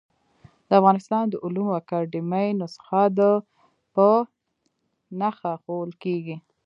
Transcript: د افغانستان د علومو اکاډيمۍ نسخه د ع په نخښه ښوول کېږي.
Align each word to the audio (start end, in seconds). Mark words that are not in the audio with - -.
د 0.67 0.69
افغانستان 0.79 1.23
د 1.29 1.35
علومو 1.43 1.71
اکاډيمۍ 1.79 2.47
نسخه 2.61 3.01
د 3.17 3.19
ع 3.23 3.35
په 3.93 4.07
نخښه 5.19 5.53
ښوول 5.63 5.91
کېږي. 6.03 6.35